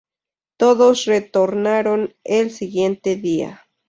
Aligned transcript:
Todos 0.57 1.05
retornaron 1.05 2.15
el 2.23 2.49
siguiente 2.49 3.17
día. 3.17 3.67